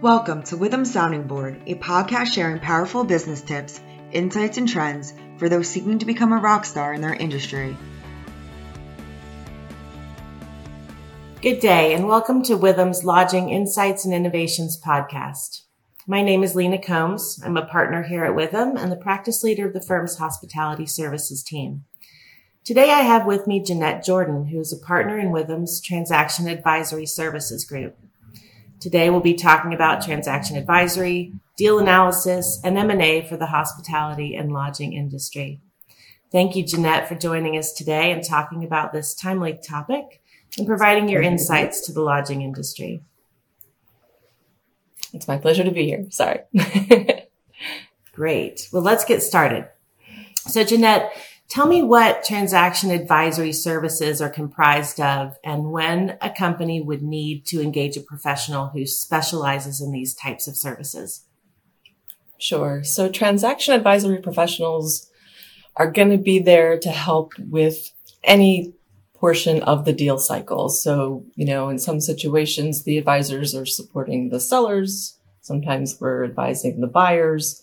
[0.00, 3.80] Welcome to Withum Sounding Board, a podcast sharing powerful business tips,
[4.12, 7.76] insights, and trends for those seeking to become a rock star in their industry.
[11.42, 15.62] Good day, and welcome to Withum's Lodging Insights and Innovations podcast.
[16.06, 17.42] My name is Lena Combs.
[17.44, 21.42] I'm a partner here at Withum and the practice leader of the firm's hospitality services
[21.42, 21.86] team.
[22.62, 27.06] Today I have with me Jeanette Jordan, who is a partner in Withum's Transaction Advisory
[27.06, 27.98] Services Group.
[28.80, 34.52] Today we'll be talking about transaction advisory, deal analysis, and M&A for the hospitality and
[34.52, 35.60] lodging industry.
[36.30, 40.22] Thank you, Jeanette, for joining us today and talking about this timely topic
[40.56, 43.02] and providing your insights to the lodging industry.
[45.12, 46.06] It's my pleasure to be here.
[46.10, 46.40] Sorry.
[48.12, 48.68] Great.
[48.72, 49.68] Well, let's get started.
[50.36, 51.10] So, Jeanette,
[51.48, 57.46] Tell me what transaction advisory services are comprised of and when a company would need
[57.46, 61.24] to engage a professional who specializes in these types of services.
[62.38, 62.84] Sure.
[62.84, 65.10] So transaction advisory professionals
[65.74, 68.74] are going to be there to help with any
[69.14, 70.68] portion of the deal cycle.
[70.68, 75.18] So, you know, in some situations, the advisors are supporting the sellers.
[75.40, 77.62] Sometimes we're advising the buyers.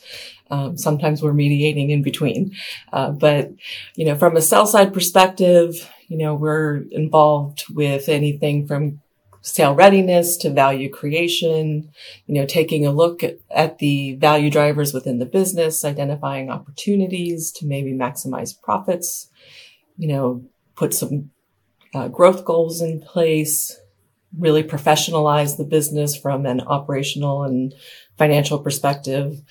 [0.52, 2.56] Um, sometimes we're mediating in between.
[2.94, 3.52] Uh, but,
[3.96, 9.02] you know, from a sell side perspective, you know, we're involved with anything from
[9.42, 11.90] sale readiness to value creation,
[12.26, 17.66] you know, taking a look at, the value drivers within the business, identifying opportunities to
[17.68, 19.30] maybe maximize profits,
[19.98, 20.44] you know,
[20.76, 21.30] put some
[21.94, 23.80] uh, growth goals in place,
[24.38, 27.74] really professionalize the business from an operational and
[28.18, 29.42] financial perspective.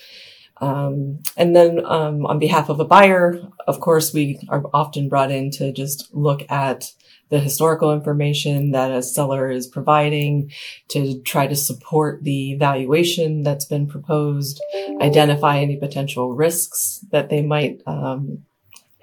[0.61, 5.31] Um, and then um, on behalf of a buyer, of course, we are often brought
[5.31, 6.93] in to just look at
[7.31, 10.53] the historical information that a seller is providing
[10.89, 14.63] to try to support the valuation that's been proposed,
[15.01, 18.45] identify any potential risks that they might um,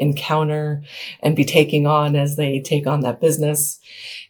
[0.02, 0.84] encounter
[1.22, 3.80] and be taking on as they take on that business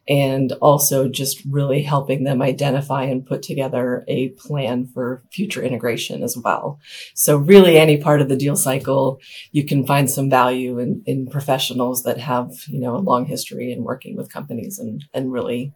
[0.08, 6.24] and also just really helping them identify and put together a plan for future integration
[6.24, 6.80] as well.
[7.14, 9.20] So really any part of the deal cycle,
[9.52, 13.72] you can find some value in, in professionals that have, you know, a long history
[13.72, 15.72] in working with companies and, and really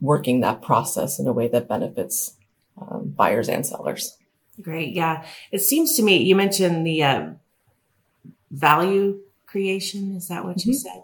[0.00, 2.36] working that process in a way that benefits
[2.80, 4.16] um, buyers and sellers.
[4.60, 4.94] Great.
[4.94, 5.24] Yeah.
[5.52, 7.30] It seems to me, you mentioned the uh,
[8.50, 10.14] value creation.
[10.16, 10.70] Is that what mm-hmm.
[10.70, 11.02] you said?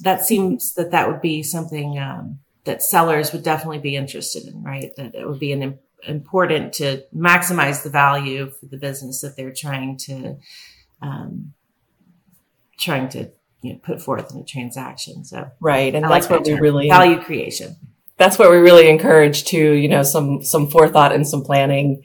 [0.00, 4.62] That seems that that would be something um, that sellers would definitely be interested in,
[4.62, 4.90] right?
[4.96, 9.52] That it would be an important to maximize the value for the business that they're
[9.52, 10.36] trying to
[11.02, 11.54] um,
[12.78, 13.30] trying to
[13.62, 15.24] you know, put forth in a transaction.
[15.24, 17.76] So right, and I that's like what we really value creation.
[18.18, 22.02] That's what we really encourage to, You know, some some forethought and some planning.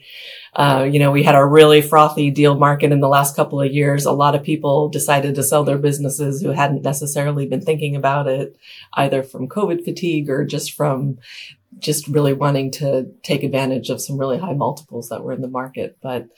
[0.56, 3.72] Uh, you know, we had a really frothy deal market in the last couple of
[3.72, 4.06] years.
[4.06, 8.28] A lot of people decided to sell their businesses who hadn't necessarily been thinking about
[8.28, 8.56] it,
[8.92, 11.18] either from COVID fatigue or just from
[11.78, 15.48] just really wanting to take advantage of some really high multiples that were in the
[15.48, 15.98] market.
[16.02, 16.28] But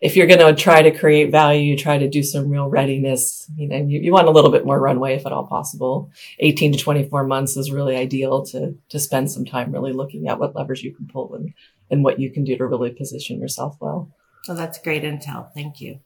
[0.00, 3.50] if you're going to try to create value, you try to do some real readiness,
[3.56, 6.10] you know, you, you, want a little bit more runway if at all possible.
[6.40, 10.38] 18 to 24 months is really ideal to, to spend some time really looking at
[10.38, 11.52] what levers you can pull and
[11.90, 14.10] and what you can do to really position yourself well.
[14.48, 15.52] Well, that's great intel.
[15.54, 16.00] Thank you.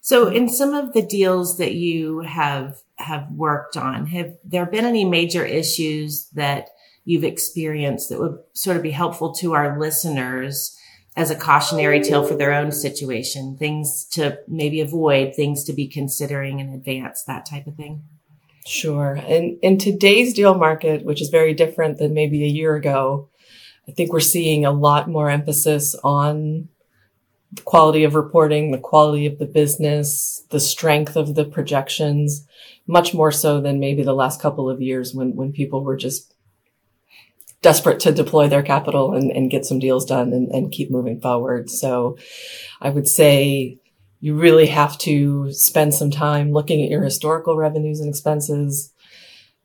[0.00, 4.84] So in some of the deals that you have have worked on, have there been
[4.84, 6.68] any major issues that
[7.06, 10.76] you've experienced that would sort of be helpful to our listeners
[11.16, 15.86] as a cautionary tale for their own situation, things to maybe avoid, things to be
[15.88, 18.02] considering in advance, that type of thing?
[18.66, 19.14] Sure.
[19.14, 23.30] And in today's deal market, which is very different than maybe a year ago,
[23.88, 26.68] I think we're seeing a lot more emphasis on
[27.52, 32.46] the quality of reporting, the quality of the business, the strength of the projections,
[32.88, 36.34] much more so than maybe the last couple of years when, when people were just
[37.62, 41.20] desperate to deploy their capital and, and get some deals done and, and keep moving
[41.20, 41.70] forward.
[41.70, 42.16] So
[42.80, 43.78] I would say
[44.20, 48.92] you really have to spend some time looking at your historical revenues and expenses,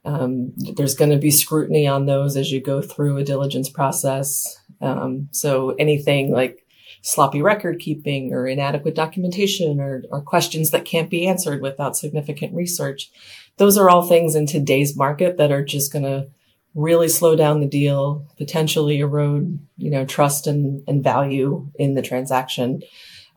[0.03, 4.59] um, there's going to be scrutiny on those as you go through a diligence process.
[4.81, 6.65] Um, so anything like
[7.03, 12.53] sloppy record keeping or inadequate documentation or, or questions that can't be answered without significant
[12.55, 13.11] research,
[13.57, 16.27] those are all things in today's market that are just going to
[16.73, 22.01] really slow down the deal, potentially erode, you know, trust and, and value in the
[22.01, 22.81] transaction.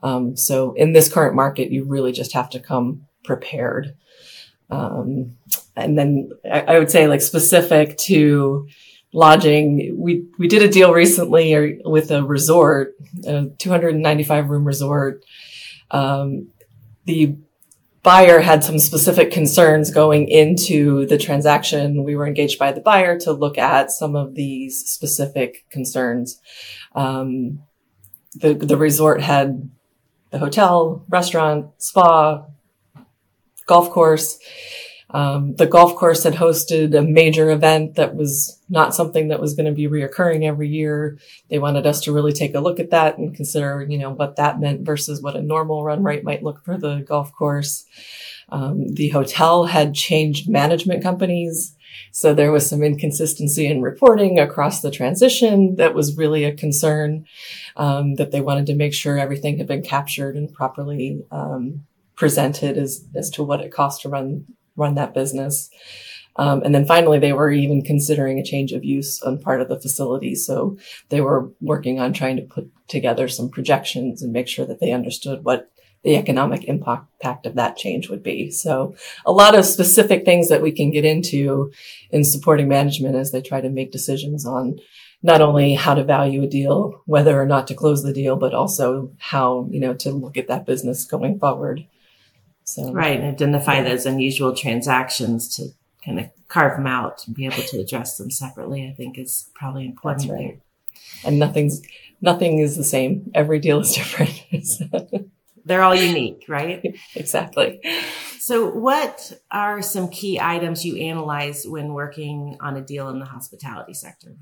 [0.02, 3.96] Um, so in this current market, you really just have to come prepared.
[4.70, 5.36] Um,
[5.76, 8.68] and then I, I, would say like specific to
[9.12, 9.94] lodging.
[9.98, 12.94] We we did a deal recently with a resort,
[13.26, 15.24] a 295 room resort.
[15.90, 16.48] Um,
[17.04, 17.36] the
[18.04, 22.04] buyer had some specific concerns going into the transaction.
[22.04, 26.40] We were engaged by the buyer to look at some of these specific concerns.
[26.94, 27.60] Um,
[28.34, 29.70] the the resort had
[30.30, 32.44] the hotel, restaurant, spa,
[33.66, 34.38] golf course.
[35.14, 39.54] Um, the golf course had hosted a major event that was not something that was
[39.54, 41.18] going to be reoccurring every year.
[41.48, 44.34] They wanted us to really take a look at that and consider, you know, what
[44.36, 47.84] that meant versus what a normal run rate might look for the golf course.
[48.48, 51.76] Um, the hotel had changed management companies.
[52.10, 57.24] So there was some inconsistency in reporting across the transition that was really a concern,
[57.76, 62.76] um, that they wanted to make sure everything had been captured and properly, um, presented
[62.76, 64.44] as, as to what it cost to run
[64.76, 65.70] run that business.
[66.36, 69.68] Um, and then finally, they were even considering a change of use on part of
[69.68, 70.34] the facility.
[70.34, 70.76] So
[71.08, 74.92] they were working on trying to put together some projections and make sure that they
[74.92, 75.70] understood what
[76.02, 78.50] the economic impact of that change would be.
[78.50, 78.94] So
[79.24, 81.72] a lot of specific things that we can get into
[82.10, 84.78] in supporting management as they try to make decisions on
[85.22, 88.52] not only how to value a deal, whether or not to close the deal, but
[88.52, 91.86] also how, you know, to look at that business going forward.
[92.64, 93.84] So right, and identify yeah.
[93.84, 95.68] those unusual transactions to
[96.04, 98.88] kind of carve them out and be able to address them separately.
[98.88, 100.30] I think is probably important.
[100.30, 100.38] Right.
[100.38, 100.60] There.
[101.24, 101.82] And nothing's
[102.20, 103.30] nothing is the same.
[103.34, 105.30] Every deal is different.
[105.66, 106.82] They're all unique, right?
[107.14, 107.80] exactly.
[108.38, 113.24] So, what are some key items you analyze when working on a deal in the
[113.24, 114.36] hospitality sector?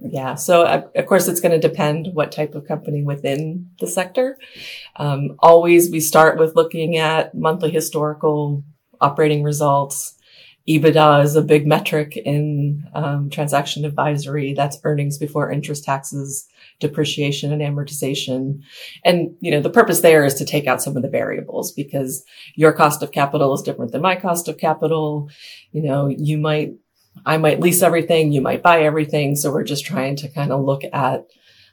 [0.00, 0.34] Yeah.
[0.34, 4.38] So uh, of course it's going to depend what type of company within the sector.
[4.96, 8.64] Um, always we start with looking at monthly historical
[9.00, 10.16] operating results.
[10.68, 14.54] EBITDA is a big metric in um, transaction advisory.
[14.54, 16.48] That's earnings before interest, taxes,
[16.80, 18.62] depreciation, and amortization.
[19.04, 22.24] And you know the purpose there is to take out some of the variables because
[22.54, 25.28] your cost of capital is different than my cost of capital.
[25.72, 26.72] You know you might
[27.26, 29.36] I might lease everything, you might buy everything.
[29.36, 31.26] So we're just trying to kind of look at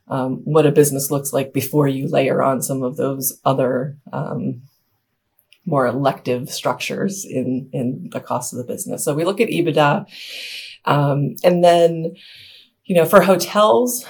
[0.08, 4.64] um, what a business looks like before you layer on some of those other um,
[5.66, 9.06] more elective structures in in the cost of the business.
[9.06, 10.06] So we look at EBITDA,
[10.86, 12.16] um, and then
[12.84, 14.06] you know for hotels.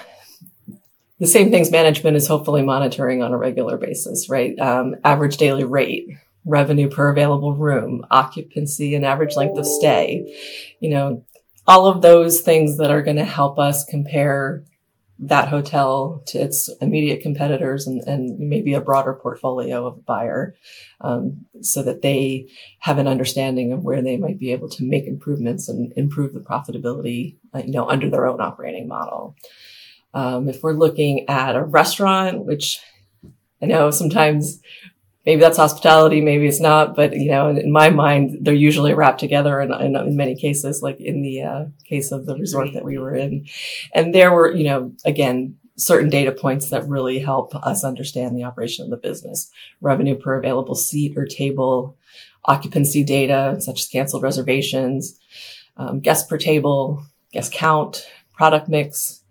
[1.20, 4.58] The same things management is hopefully monitoring on a regular basis, right?
[4.58, 6.08] Um, average daily rate,
[6.46, 10.36] revenue per available room, occupancy and average length of stay,
[10.80, 11.24] you know,
[11.68, 14.64] all of those things that are going to help us compare
[15.24, 20.56] that hotel to its immediate competitors and, and maybe a broader portfolio of buyer
[21.02, 22.48] um, so that they
[22.80, 26.40] have an understanding of where they might be able to make improvements and improve the
[26.40, 29.36] profitability uh, you know under their own operating model.
[30.16, 32.80] Um, if we're looking at a restaurant which
[33.62, 34.60] i know sometimes
[35.26, 39.20] maybe that's hospitality, maybe it's not, but you know, in, my mind, they're usually wrapped
[39.20, 42.84] together in, in, in many cases, like in the uh, case of the resort that
[42.84, 43.46] we were in.
[43.94, 48.44] And there were, you know, again, certain data points that really help us understand the
[48.44, 49.50] operation of the business.
[49.80, 51.98] Revenue per available seat or table,
[52.46, 55.20] occupancy data, such as canceled reservations,
[55.78, 59.24] um, guest per table, guest count, product mix.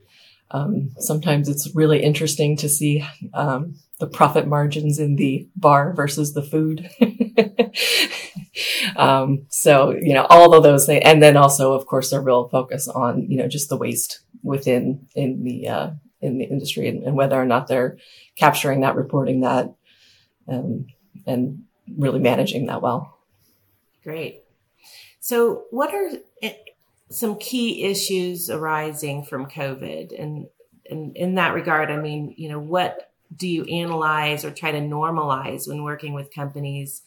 [0.53, 3.05] Um, sometimes it's really interesting to see
[3.35, 6.91] um, the profit margins in the bar versus the food.
[8.97, 11.03] um, so, you know, all of those things.
[11.05, 15.07] And then also, of course, a real focus on, you know, just the waste within,
[15.15, 15.91] in the, uh,
[16.23, 17.99] in the industry and, and whether or not they're
[18.37, 19.75] capturing that, reporting that,
[20.49, 20.87] um,
[21.27, 21.65] and
[21.97, 23.19] really managing that well.
[24.03, 24.45] Great.
[25.21, 26.11] So what are
[26.43, 26.55] eh,
[27.11, 30.19] some key issues arising from COVID?
[30.19, 30.47] And,
[30.91, 34.81] and in that regard, I mean, you know, what do you analyze or try to
[34.81, 37.03] normalize when working with companies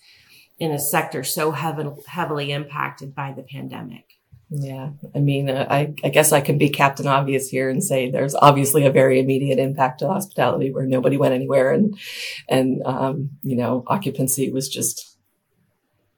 [0.60, 4.06] in a sector so heavily, impacted by the pandemic?
[4.50, 8.12] Yeah, I mean, uh, I, I guess I can be Captain Obvious here and say
[8.12, 11.98] there's obviously a very immediate impact to hospitality where nobody went anywhere, and
[12.48, 15.18] and um, you know occupancy was just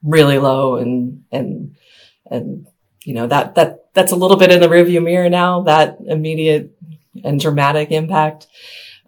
[0.04, 1.78] really low, and and
[2.30, 2.68] and
[3.06, 5.62] you know that that that's a little bit in the rearview mirror now.
[5.62, 6.78] That immediate
[7.24, 8.48] and dramatic impact.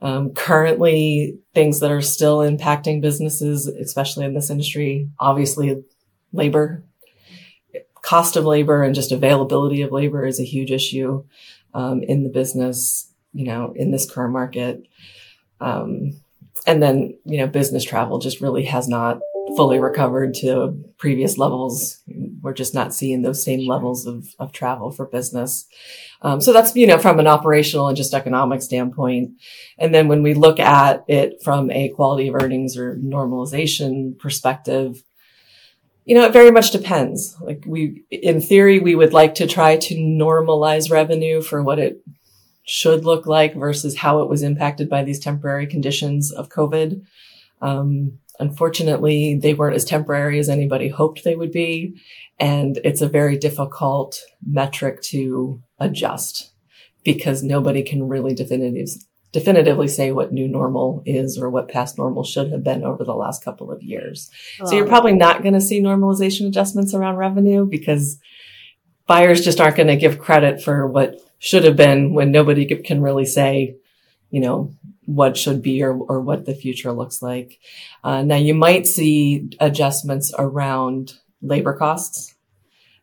[0.02, 5.84] Um, currently, things that are still impacting businesses, especially in this industry, obviously
[6.32, 6.84] labor,
[8.02, 11.24] cost of labor and just availability of labor is a huge issue
[11.74, 14.88] um, in the business, you know, in this current market.
[15.60, 16.14] Um,
[16.66, 19.20] and then, you know, business travel just really has not
[19.56, 22.02] fully recovered to previous levels.
[22.42, 25.68] We're just not seeing those same levels of, of travel for business.
[26.22, 29.32] Um, so that's, you know, from an operational and just economic standpoint.
[29.78, 35.04] And then when we look at it from a quality of earnings or normalization perspective,
[36.06, 37.36] you know, it very much depends.
[37.42, 42.02] Like we, in theory, we would like to try to normalize revenue for what it
[42.64, 47.06] should look like versus how it was impacted by these temporary conditions of COVID.
[47.62, 51.96] Um, unfortunately, they weren't as temporary as anybody hoped they would be.
[52.40, 56.52] And it's a very difficult metric to adjust
[57.04, 58.90] because nobody can really definitive,
[59.32, 63.16] definitively say what new normal is or what past normal should have been over the
[63.16, 64.30] last couple of years.
[64.66, 68.20] So you're probably not going to see normalization adjustments around revenue because
[69.08, 73.02] buyers just aren't going to give credit for what should have been when nobody can
[73.02, 73.76] really say,
[74.30, 74.74] you know,
[75.06, 77.60] what should be or, or what the future looks like.
[78.04, 82.36] Uh, now you might see adjustments around labor costs.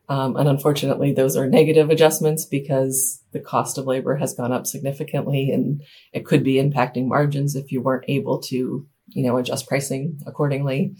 [0.07, 4.67] Um, and unfortunately, those are negative adjustments because the cost of labor has gone up
[4.67, 5.81] significantly and
[6.13, 10.95] it could be impacting margins if you weren't able to, you know, adjust pricing accordingly.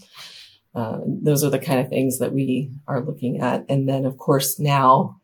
[0.74, 3.64] Uh, those are the kind of things that we are looking at.
[3.68, 5.20] And then, of course, now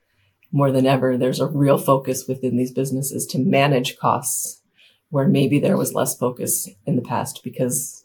[0.53, 4.62] more than ever, there's a real focus within these businesses to manage costs
[5.13, 8.03] where maybe there was less focus in the past because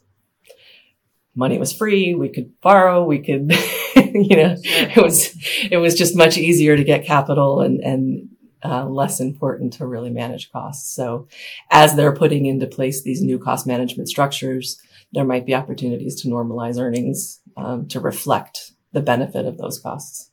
[1.34, 2.14] money was free.
[2.14, 3.02] We could borrow.
[3.02, 3.50] We could,
[3.96, 5.34] you know, it was,
[5.70, 8.28] it was just much easier to get capital and, and,
[8.62, 10.94] uh, less important to really manage costs.
[10.94, 11.28] So
[11.70, 14.78] as they're putting into place these new cost management structures,
[15.12, 20.30] there might be opportunities to normalize earnings, um, to reflect the benefit of those costs.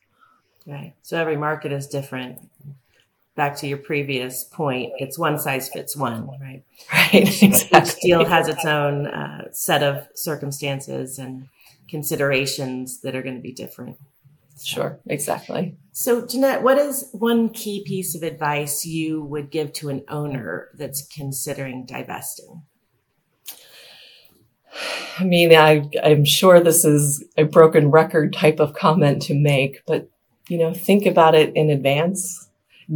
[0.68, 0.94] Right.
[1.04, 2.40] So every market is different
[3.36, 6.64] back to your previous point, it's one size fits one, right?
[6.92, 7.44] Right.
[7.44, 7.80] Exactly.
[7.80, 11.48] Each deal has its own uh, set of circumstances and
[11.90, 13.98] considerations that are going to be different.
[14.64, 15.76] Sure, exactly.
[15.92, 20.70] So, Jeanette, what is one key piece of advice you would give to an owner
[20.74, 22.64] that's considering divesting?
[25.20, 29.82] I mean, I, I'm sure this is a broken record type of comment to make,
[29.86, 30.10] but
[30.48, 32.45] you know, think about it in advance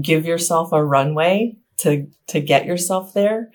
[0.01, 3.51] give yourself a runway to, to get yourself there.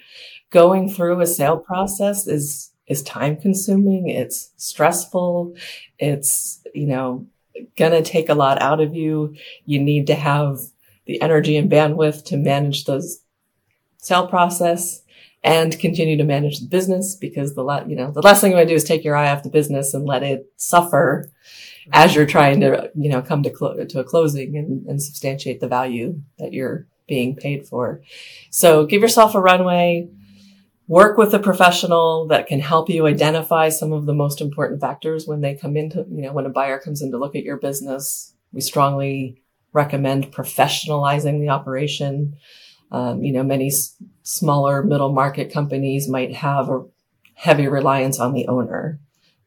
[0.50, 4.08] Going through a sale process is, is time consuming.
[4.08, 5.56] It's stressful.
[5.98, 7.26] It's, you know,
[7.76, 9.34] gonna take a lot out of you.
[9.64, 10.58] You need to have
[11.06, 13.20] the energy and bandwidth to manage those
[13.98, 15.02] sale process
[15.42, 18.56] and continue to manage the business because the la- you know the last thing you
[18.56, 21.30] want to do is take your eye off the business and let it suffer
[21.92, 25.60] as you're trying to, you know, come to, clo- to a closing and, and substantiate
[25.60, 28.02] the value that you're being paid for.
[28.50, 30.08] So give yourself a runway,
[30.88, 35.26] work with a professional that can help you identify some of the most important factors
[35.26, 37.58] when they come into, you know, when a buyer comes in to look at your
[37.58, 38.34] business.
[38.52, 42.36] We strongly recommend professionalizing the operation.
[42.90, 46.84] Um, you know, many s- smaller middle market companies might have a
[47.34, 49.00] heavy reliance on the owner.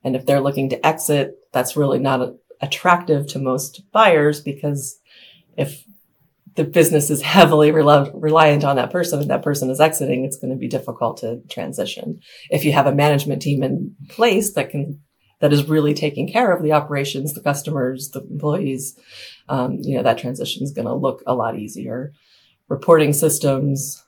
[0.04, 5.00] And if they're looking to exit, that's really not attractive to most buyers because
[5.58, 5.84] if
[6.54, 10.52] the business is heavily reliant on that person and that person is exiting, it's going
[10.52, 12.20] to be difficult to transition.
[12.52, 15.02] If you have a management team in place that can,
[15.40, 18.96] that is really taking care of the operations, the customers, the employees,
[19.50, 22.12] um, you know, that transition is going to look a lot easier.
[22.70, 24.04] Reporting systems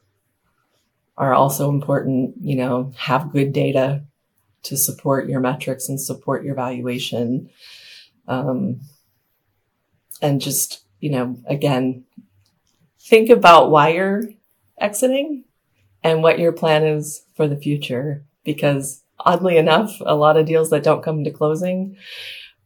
[1.17, 4.03] are also important, you know, have good data
[4.63, 7.49] to support your metrics and support your valuation.
[8.27, 8.81] Um,
[10.21, 12.05] and just, you know, again,
[12.99, 14.23] think about why you're
[14.79, 15.45] exiting
[16.03, 18.25] and what your plan is for the future.
[18.43, 21.97] Because oddly enough, a lot of deals that don't come to closing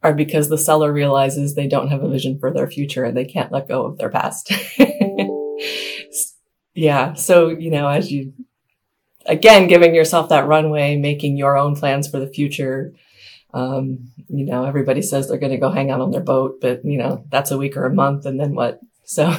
[0.02, 3.24] are because the seller realizes they don't have a vision for their future and they
[3.24, 4.52] can't let go of their past.
[6.74, 7.14] yeah.
[7.14, 8.34] So, you know, as you
[9.26, 12.92] again, giving yourself that runway, making your own plans for the future.
[13.52, 16.84] Um, you know, everybody says they're going to go hang out on their boat, but
[16.84, 18.80] you know, that's a week or a month and then what?
[19.04, 19.26] So.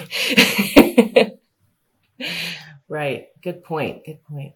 [2.88, 3.28] right.
[3.42, 4.06] Good point.
[4.06, 4.54] Good point.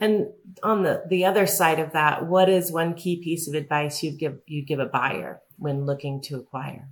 [0.00, 0.28] And
[0.62, 4.18] on the, the other side of that, what is one key piece of advice you'd
[4.18, 6.88] give, you'd give a buyer when looking to acquire?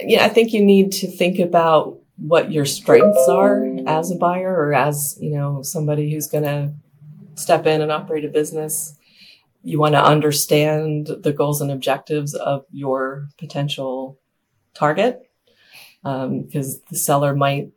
[0.00, 4.54] Yeah, I think you need to think about what your strengths are as a buyer
[4.54, 6.72] or as, you know, somebody who's going to
[7.34, 8.96] step in and operate a business.
[9.62, 14.18] You want to understand the goals and objectives of your potential
[14.74, 15.28] target.
[16.04, 17.70] Um, because the seller might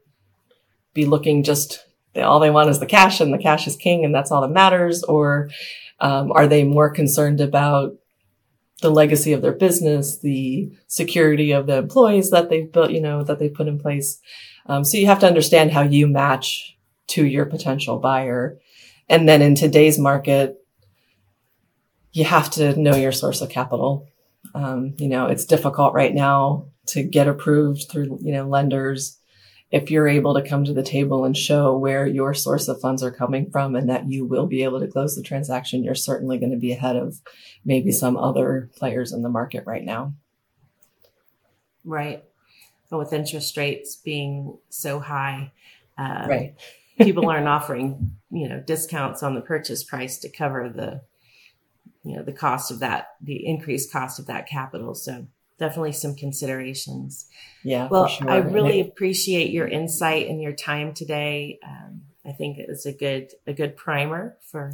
[0.94, 1.86] be looking just
[2.16, 4.50] all they want is the cash and the cash is king and that's all that
[4.50, 5.04] matters.
[5.04, 5.50] Or
[6.00, 7.96] Um, are they more concerned about
[8.82, 13.24] the legacy of their business, the security of the employees that they've built, you know,
[13.24, 14.20] that they put in place?
[14.68, 16.78] Um, so you have to understand how you match
[17.08, 18.60] to your potential buyer.
[19.08, 20.58] And then in today's market,
[22.12, 24.08] you have to know your source of capital.
[24.54, 29.20] Um, you know, it's difficult right now to get approved through, you know, lenders.
[29.72, 33.02] If you're able to come to the table and show where your source of funds
[33.04, 36.38] are coming from and that you will be able to close the transaction, you're certainly
[36.38, 37.20] going to be ahead of
[37.66, 40.14] maybe some other players in the market right now.
[41.84, 42.24] Right.
[42.90, 45.52] But with interest rates being so high,
[45.98, 46.56] um, right.
[47.00, 51.02] people aren't offering, you know, discounts on the purchase price to cover the
[52.06, 55.26] you know the cost of that the increased cost of that capital so
[55.58, 57.28] definitely some considerations.
[57.64, 58.30] Yeah well sure.
[58.30, 61.60] i really appreciate your insight and your time today.
[61.66, 64.72] Um, i think it's a good a good primer for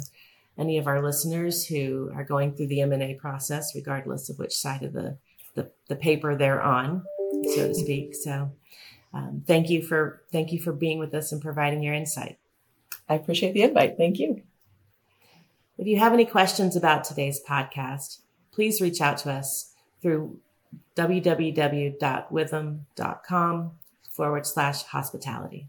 [0.58, 4.82] any of our listeners who are going through the m&a process regardless of which side
[4.82, 5.16] of the
[5.54, 7.04] the, the paper they're on
[7.54, 8.14] so to speak.
[8.14, 8.52] So
[9.12, 12.38] um, thank you for thank you for being with us and providing your insight.
[13.08, 13.96] I appreciate the invite.
[13.96, 14.42] Thank you.
[15.78, 18.18] If you have any questions about today's podcast,
[18.52, 20.38] please reach out to us through
[20.96, 23.70] www.withum.com
[24.10, 25.66] forward slash hospitality.